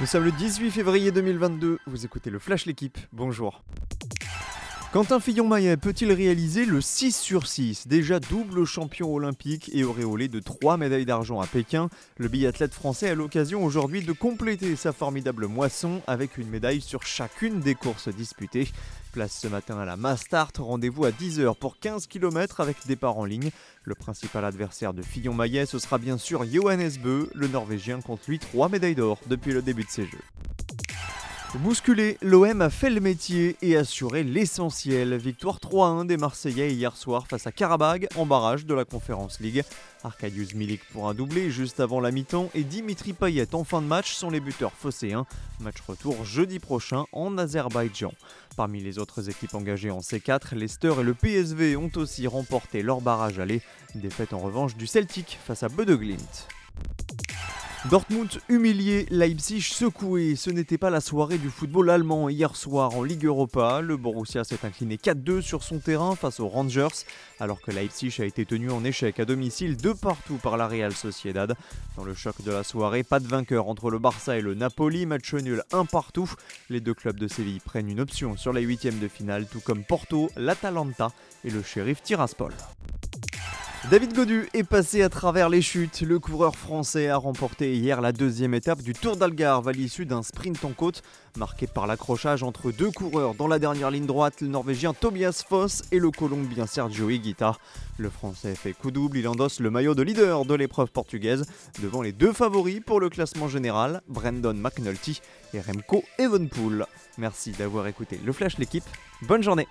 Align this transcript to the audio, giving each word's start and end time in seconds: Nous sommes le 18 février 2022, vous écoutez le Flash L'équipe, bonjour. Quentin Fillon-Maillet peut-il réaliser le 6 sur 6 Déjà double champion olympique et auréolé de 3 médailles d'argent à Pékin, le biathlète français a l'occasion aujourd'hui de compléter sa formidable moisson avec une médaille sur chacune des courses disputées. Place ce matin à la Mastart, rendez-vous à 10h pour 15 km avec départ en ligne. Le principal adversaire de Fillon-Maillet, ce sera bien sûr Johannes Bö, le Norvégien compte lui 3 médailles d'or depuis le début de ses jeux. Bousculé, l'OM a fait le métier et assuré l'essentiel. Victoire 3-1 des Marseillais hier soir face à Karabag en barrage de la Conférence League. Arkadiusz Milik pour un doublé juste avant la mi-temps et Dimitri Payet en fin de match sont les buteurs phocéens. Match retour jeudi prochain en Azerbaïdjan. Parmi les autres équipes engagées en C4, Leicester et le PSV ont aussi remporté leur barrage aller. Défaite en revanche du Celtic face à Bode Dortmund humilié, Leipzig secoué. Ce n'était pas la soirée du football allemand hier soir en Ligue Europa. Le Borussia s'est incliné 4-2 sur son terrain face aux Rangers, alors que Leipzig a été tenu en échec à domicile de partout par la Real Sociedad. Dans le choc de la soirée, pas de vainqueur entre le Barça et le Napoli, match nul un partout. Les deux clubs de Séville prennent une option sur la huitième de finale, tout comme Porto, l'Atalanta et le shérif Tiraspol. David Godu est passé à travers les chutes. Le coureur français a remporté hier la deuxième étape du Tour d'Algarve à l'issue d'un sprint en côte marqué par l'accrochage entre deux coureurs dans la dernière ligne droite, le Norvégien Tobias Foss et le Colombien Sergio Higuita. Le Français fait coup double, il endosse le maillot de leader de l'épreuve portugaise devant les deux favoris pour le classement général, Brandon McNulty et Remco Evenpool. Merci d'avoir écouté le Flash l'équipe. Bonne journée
Nous 0.00 0.06
sommes 0.06 0.22
le 0.22 0.30
18 0.30 0.70
février 0.70 1.10
2022, 1.10 1.80
vous 1.88 2.04
écoutez 2.04 2.30
le 2.30 2.38
Flash 2.38 2.66
L'équipe, 2.66 2.98
bonjour. 3.12 3.64
Quentin 4.90 5.20
Fillon-Maillet 5.20 5.76
peut-il 5.76 6.10
réaliser 6.12 6.64
le 6.64 6.80
6 6.80 7.14
sur 7.14 7.46
6 7.46 7.88
Déjà 7.88 8.20
double 8.20 8.64
champion 8.64 9.14
olympique 9.14 9.70
et 9.74 9.84
auréolé 9.84 10.28
de 10.28 10.40
3 10.40 10.78
médailles 10.78 11.04
d'argent 11.04 11.42
à 11.42 11.46
Pékin, 11.46 11.90
le 12.16 12.28
biathlète 12.28 12.72
français 12.72 13.10
a 13.10 13.14
l'occasion 13.14 13.62
aujourd'hui 13.62 14.02
de 14.02 14.12
compléter 14.12 14.76
sa 14.76 14.94
formidable 14.94 15.46
moisson 15.46 16.00
avec 16.06 16.38
une 16.38 16.48
médaille 16.48 16.80
sur 16.80 17.02
chacune 17.02 17.60
des 17.60 17.74
courses 17.74 18.08
disputées. 18.08 18.68
Place 19.12 19.38
ce 19.38 19.48
matin 19.48 19.78
à 19.78 19.84
la 19.84 19.98
Mastart, 19.98 20.52
rendez-vous 20.58 21.04
à 21.04 21.10
10h 21.10 21.54
pour 21.58 21.78
15 21.78 22.06
km 22.06 22.62
avec 22.62 22.78
départ 22.86 23.18
en 23.18 23.26
ligne. 23.26 23.50
Le 23.84 23.94
principal 23.94 24.46
adversaire 24.46 24.94
de 24.94 25.02
Fillon-Maillet, 25.02 25.66
ce 25.66 25.78
sera 25.78 25.98
bien 25.98 26.16
sûr 26.16 26.46
Johannes 26.50 26.92
Bö, 27.02 27.28
le 27.34 27.48
Norvégien 27.48 28.00
compte 28.00 28.26
lui 28.26 28.38
3 28.38 28.70
médailles 28.70 28.94
d'or 28.94 29.18
depuis 29.26 29.52
le 29.52 29.60
début 29.60 29.84
de 29.84 29.90
ses 29.90 30.06
jeux. 30.06 30.24
Bousculé, 31.54 32.18
l'OM 32.20 32.60
a 32.60 32.68
fait 32.68 32.90
le 32.90 33.00
métier 33.00 33.56
et 33.62 33.74
assuré 33.74 34.22
l'essentiel. 34.22 35.16
Victoire 35.16 35.58
3-1 35.58 36.06
des 36.06 36.18
Marseillais 36.18 36.72
hier 36.72 36.94
soir 36.94 37.26
face 37.26 37.46
à 37.46 37.52
Karabag 37.52 38.06
en 38.16 38.26
barrage 38.26 38.66
de 38.66 38.74
la 38.74 38.84
Conférence 38.84 39.40
League. 39.40 39.64
Arkadiusz 40.04 40.54
Milik 40.54 40.82
pour 40.92 41.08
un 41.08 41.14
doublé 41.14 41.50
juste 41.50 41.80
avant 41.80 42.00
la 42.00 42.10
mi-temps 42.10 42.50
et 42.54 42.64
Dimitri 42.64 43.14
Payet 43.14 43.54
en 43.54 43.64
fin 43.64 43.80
de 43.80 43.86
match 43.86 44.12
sont 44.12 44.28
les 44.28 44.40
buteurs 44.40 44.74
phocéens. 44.74 45.24
Match 45.60 45.80
retour 45.80 46.22
jeudi 46.22 46.58
prochain 46.58 47.06
en 47.12 47.38
Azerbaïdjan. 47.38 48.12
Parmi 48.56 48.82
les 48.82 48.98
autres 48.98 49.30
équipes 49.30 49.54
engagées 49.54 49.90
en 49.90 50.00
C4, 50.00 50.54
Leicester 50.54 50.92
et 51.00 51.02
le 51.02 51.14
PSV 51.14 51.76
ont 51.76 51.90
aussi 51.96 52.26
remporté 52.26 52.82
leur 52.82 53.00
barrage 53.00 53.38
aller. 53.38 53.62
Défaite 53.94 54.34
en 54.34 54.38
revanche 54.38 54.76
du 54.76 54.86
Celtic 54.86 55.38
face 55.42 55.62
à 55.62 55.70
Bode 55.70 55.90
Dortmund 57.84 58.28
humilié, 58.48 59.06
Leipzig 59.08 59.62
secoué. 59.62 60.34
Ce 60.34 60.50
n'était 60.50 60.78
pas 60.78 60.90
la 60.90 61.00
soirée 61.00 61.38
du 61.38 61.48
football 61.48 61.90
allemand 61.90 62.28
hier 62.28 62.56
soir 62.56 62.96
en 62.96 63.04
Ligue 63.04 63.24
Europa. 63.24 63.80
Le 63.80 63.96
Borussia 63.96 64.42
s'est 64.42 64.66
incliné 64.66 64.96
4-2 64.96 65.40
sur 65.40 65.62
son 65.62 65.78
terrain 65.78 66.16
face 66.16 66.40
aux 66.40 66.48
Rangers, 66.48 66.88
alors 67.38 67.60
que 67.62 67.70
Leipzig 67.70 68.16
a 68.18 68.24
été 68.24 68.44
tenu 68.44 68.70
en 68.70 68.84
échec 68.84 69.20
à 69.20 69.24
domicile 69.24 69.76
de 69.76 69.92
partout 69.92 70.38
par 70.42 70.56
la 70.56 70.66
Real 70.66 70.92
Sociedad. 70.92 71.54
Dans 71.96 72.04
le 72.04 72.14
choc 72.14 72.34
de 72.42 72.50
la 72.50 72.64
soirée, 72.64 73.04
pas 73.04 73.20
de 73.20 73.28
vainqueur 73.28 73.68
entre 73.68 73.90
le 73.90 74.00
Barça 74.00 74.36
et 74.36 74.42
le 74.42 74.54
Napoli, 74.54 75.06
match 75.06 75.32
nul 75.32 75.62
un 75.72 75.84
partout. 75.84 76.30
Les 76.68 76.80
deux 76.80 76.94
clubs 76.94 77.18
de 77.18 77.28
Séville 77.28 77.60
prennent 77.60 77.88
une 77.88 78.00
option 78.00 78.36
sur 78.36 78.52
la 78.52 78.60
huitième 78.60 78.98
de 78.98 79.08
finale, 79.08 79.46
tout 79.46 79.60
comme 79.60 79.84
Porto, 79.84 80.30
l'Atalanta 80.36 81.12
et 81.44 81.50
le 81.50 81.62
shérif 81.62 82.02
Tiraspol. 82.02 82.52
David 83.90 84.12
Godu 84.12 84.46
est 84.52 84.64
passé 84.64 85.00
à 85.00 85.08
travers 85.08 85.48
les 85.48 85.62
chutes. 85.62 86.02
Le 86.02 86.18
coureur 86.18 86.56
français 86.56 87.08
a 87.08 87.16
remporté 87.16 87.74
hier 87.74 88.02
la 88.02 88.12
deuxième 88.12 88.52
étape 88.52 88.82
du 88.82 88.92
Tour 88.92 89.16
d'Algarve 89.16 89.66
à 89.66 89.72
l'issue 89.72 90.04
d'un 90.04 90.22
sprint 90.22 90.62
en 90.66 90.72
côte 90.72 91.02
marqué 91.38 91.66
par 91.66 91.86
l'accrochage 91.86 92.42
entre 92.42 92.70
deux 92.70 92.90
coureurs 92.90 93.34
dans 93.34 93.48
la 93.48 93.58
dernière 93.58 93.90
ligne 93.90 94.04
droite, 94.04 94.42
le 94.42 94.48
Norvégien 94.48 94.92
Tobias 94.92 95.42
Foss 95.48 95.84
et 95.90 95.98
le 96.00 96.10
Colombien 96.10 96.66
Sergio 96.66 97.08
Higuita. 97.08 97.56
Le 97.96 98.10
Français 98.10 98.54
fait 98.54 98.74
coup 98.74 98.90
double, 98.90 99.16
il 99.16 99.28
endosse 99.28 99.58
le 99.58 99.70
maillot 99.70 99.94
de 99.94 100.02
leader 100.02 100.44
de 100.44 100.54
l'épreuve 100.54 100.90
portugaise 100.90 101.46
devant 101.80 102.02
les 102.02 102.12
deux 102.12 102.34
favoris 102.34 102.80
pour 102.84 103.00
le 103.00 103.08
classement 103.08 103.48
général, 103.48 104.02
Brandon 104.08 104.52
McNulty 104.52 105.22
et 105.54 105.62
Remco 105.62 106.04
Evenpool. 106.18 106.84
Merci 107.16 107.52
d'avoir 107.52 107.86
écouté 107.86 108.20
le 108.22 108.32
Flash 108.34 108.58
l'équipe. 108.58 108.84
Bonne 109.22 109.42
journée 109.42 109.66